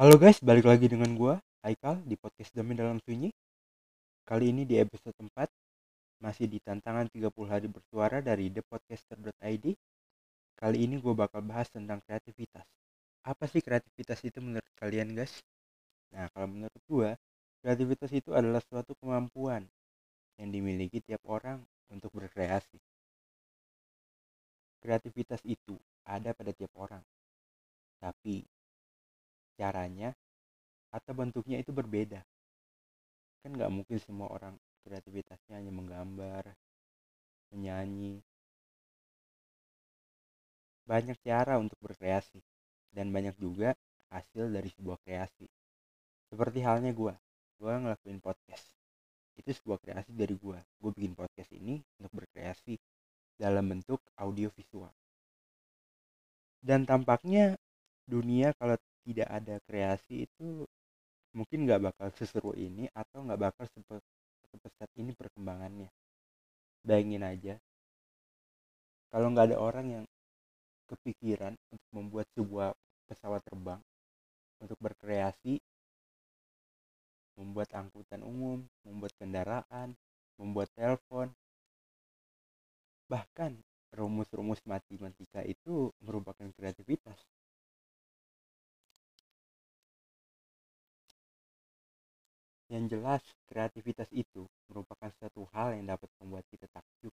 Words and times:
Halo 0.00 0.16
guys, 0.16 0.40
balik 0.40 0.64
lagi 0.64 0.88
dengan 0.88 1.12
gua, 1.12 1.36
Haikal 1.60 2.00
di 2.08 2.16
podcast 2.16 2.56
Demi 2.56 2.72
Dalam 2.72 3.04
Sunyi. 3.04 3.28
Kali 4.24 4.48
ini 4.48 4.64
di 4.64 4.80
episode 4.80 5.12
4 5.12 5.28
masih 6.24 6.48
di 6.48 6.56
tantangan 6.56 7.04
30 7.12 7.28
hari 7.44 7.68
bersuara 7.68 8.24
dari 8.24 8.48
thepodcaster.id. 8.48 9.76
Kali 10.56 10.78
ini 10.80 10.96
gue 10.96 11.12
bakal 11.12 11.44
bahas 11.44 11.68
tentang 11.68 12.00
kreativitas. 12.00 12.64
Apa 13.28 13.44
sih 13.44 13.60
kreativitas 13.60 14.24
itu 14.24 14.40
menurut 14.40 14.72
kalian 14.80 15.12
guys? 15.12 15.36
Nah, 16.16 16.32
kalau 16.32 16.48
menurut 16.48 16.80
gua, 16.88 17.12
kreativitas 17.60 18.08
itu 18.16 18.32
adalah 18.32 18.64
suatu 18.64 18.96
kemampuan 19.04 19.68
yang 20.40 20.48
dimiliki 20.48 21.04
tiap 21.04 21.20
orang 21.28 21.60
untuk 21.92 22.08
berkreasi. 22.16 22.80
Kreativitas 24.80 25.44
itu 25.44 25.76
ada 26.08 26.32
pada 26.32 26.56
tiap 26.56 26.69
caranya 29.60 30.16
atau 30.88 31.12
bentuknya 31.12 31.60
itu 31.60 31.68
berbeda. 31.70 32.24
Kan 33.44 33.50
nggak 33.56 33.68
mungkin 33.68 34.00
semua 34.00 34.32
orang 34.32 34.56
kreativitasnya 34.88 35.60
hanya 35.60 35.72
menggambar 35.72 36.56
menyanyi. 37.52 38.24
Banyak 40.88 41.20
cara 41.20 41.60
untuk 41.60 41.76
berkreasi 41.84 42.40
dan 42.96 43.12
banyak 43.12 43.36
juga 43.36 43.76
hasil 44.08 44.48
dari 44.48 44.72
sebuah 44.72 44.96
kreasi. 45.04 45.46
Seperti 46.32 46.64
halnya 46.64 46.96
gue 46.96 47.12
gue 47.60 47.72
ngelakuin 47.84 48.24
podcast. 48.24 48.64
Itu 49.36 49.52
sebuah 49.52 49.78
kreasi 49.84 50.16
dari 50.16 50.32
gue 50.32 50.56
gue 50.56 50.90
bikin 50.96 51.12
podcast 51.12 51.52
ini 51.52 51.84
untuk 52.00 52.24
berkreasi 52.24 52.80
dalam 53.36 53.68
bentuk 53.68 54.00
audio 54.16 54.48
visual 54.56 54.90
dan 56.60 56.84
tampaknya 56.84 57.56
dunia 58.04 58.52
kalau 58.60 58.76
tidak 59.06 59.28
ada 59.28 59.56
kreasi 59.64 60.28
itu 60.28 60.64
mungkin 61.32 61.66
nggak 61.66 61.92
bakal 61.92 62.08
seseru 62.14 62.52
ini 62.58 62.90
atau 62.90 63.22
nggak 63.22 63.40
bakal 63.40 63.64
sepesat 64.50 64.90
ini 64.98 65.14
perkembangannya. 65.14 65.88
Bayangin 66.82 67.22
aja. 67.22 67.54
Kalau 69.10 69.30
nggak 69.30 69.52
ada 69.54 69.58
orang 69.58 69.86
yang 69.90 70.04
kepikiran 70.90 71.54
untuk 71.70 71.90
membuat 71.94 72.26
sebuah 72.34 72.74
pesawat 73.06 73.42
terbang 73.46 73.78
untuk 74.58 74.78
berkreasi 74.82 75.62
membuat 77.38 77.72
angkutan 77.72 78.20
umum 78.26 78.66
membuat 78.84 79.14
kendaraan 79.16 79.94
membuat 80.36 80.68
telepon 80.74 81.30
bahkan 83.06 83.56
rumus-rumus 83.90 84.62
matematika 84.66 85.42
itu 85.42 85.90
merupakan 86.02 86.46
kreativitas 86.54 87.18
Yang 92.70 92.84
jelas, 92.94 93.22
kreativitas 93.50 94.06
itu 94.14 94.46
merupakan 94.70 95.10
suatu 95.18 95.42
hal 95.50 95.74
yang 95.74 95.90
dapat 95.90 96.06
membuat 96.22 96.46
kita 96.54 96.70
takjub. 96.70 97.10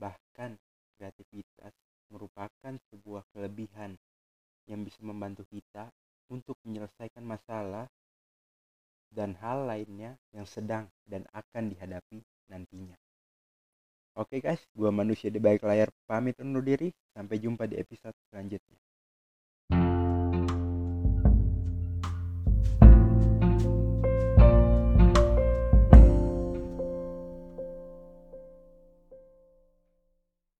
Bahkan, 0.00 0.56
kreativitas 0.96 1.76
merupakan 2.08 2.72
sebuah 2.88 3.28
kelebihan 3.36 4.00
yang 4.64 4.80
bisa 4.80 4.96
membantu 5.04 5.44
kita 5.52 5.92
untuk 6.32 6.56
menyelesaikan 6.64 7.20
masalah 7.20 7.84
dan 9.12 9.36
hal 9.44 9.68
lainnya 9.68 10.16
yang 10.32 10.48
sedang 10.48 10.88
dan 11.04 11.28
akan 11.36 11.76
dihadapi 11.76 12.24
nantinya. 12.48 12.96
Oke 14.16 14.40
guys, 14.40 14.64
gua 14.72 14.88
manusia 14.88 15.28
di 15.28 15.36
balik 15.36 15.68
layar 15.68 15.92
pamit 16.08 16.40
undur 16.40 16.64
diri. 16.64 16.88
Sampai 17.12 17.36
jumpa 17.36 17.68
di 17.68 17.76
episode 17.76 18.16
selanjutnya. 18.32 18.80